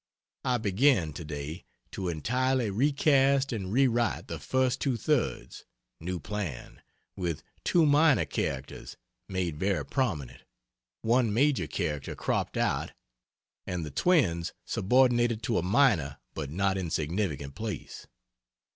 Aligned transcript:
I 0.43 0.57
begin, 0.57 1.13
to 1.13 1.23
day, 1.23 1.63
to 1.91 2.09
entirely 2.09 2.71
recast 2.71 3.53
and 3.53 3.71
re 3.71 3.85
write 3.87 4.29
the 4.29 4.39
first 4.39 4.81
two 4.81 4.97
thirds 4.97 5.63
new 5.99 6.19
plan, 6.19 6.81
with 7.15 7.43
two 7.63 7.85
minor 7.85 8.25
characters, 8.25 8.97
made 9.29 9.57
very 9.59 9.85
prominent, 9.85 10.41
one 11.03 11.31
major 11.31 11.67
character 11.67 12.15
cropped 12.15 12.57
out, 12.57 12.93
and 13.67 13.85
the 13.85 13.91
Twins 13.91 14.53
subordinated 14.65 15.43
to 15.43 15.59
a 15.59 15.61
minor 15.61 16.17
but 16.33 16.49
not 16.49 16.79
insignificant 16.79 17.53
place. 17.53 18.07